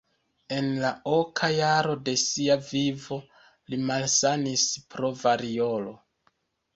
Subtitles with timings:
[0.59, 3.17] En la oka jaro de sia vivo
[3.73, 5.95] li malsanis pro variolo.